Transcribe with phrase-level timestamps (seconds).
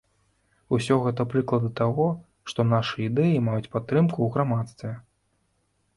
[0.77, 2.07] Усё гэта прыклады таго,
[2.53, 4.91] што нашы ідэі маюць падтрымку ў грамадстве.